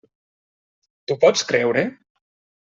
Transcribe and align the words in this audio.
T'ho 1.11 1.17
pots 1.25 1.45
creure? 1.53 1.85